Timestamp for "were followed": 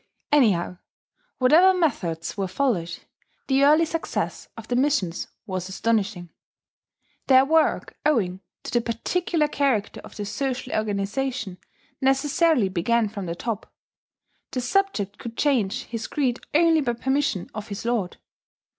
2.35-2.97